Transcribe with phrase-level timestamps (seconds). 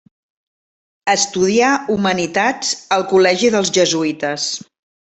[1.13, 4.53] Estudià humanitats al col·legi dels jesuïtes.